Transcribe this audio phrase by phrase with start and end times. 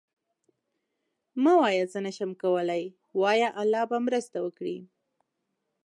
[1.43, 2.85] مه وایه زه نشم کولی،
[3.21, 4.77] وایه الله به مرسته وکړي.